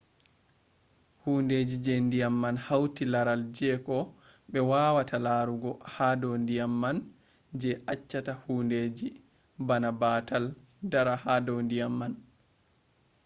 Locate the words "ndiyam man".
2.05-2.55, 6.43-6.97, 11.65-12.13